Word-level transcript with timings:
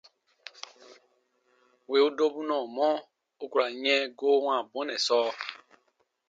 Wì 1.89 1.97
u 2.07 2.09
dobu 2.17 2.41
nɔɔmɔ, 2.49 2.87
u 3.43 3.45
ku 3.51 3.55
ra 3.59 3.65
n 3.71 3.83
yɛ̃ 3.83 3.99
goo 4.17 4.37
wãa 4.45 4.61
bɔnɛ 4.71 4.95
sɔɔ. 5.05 5.27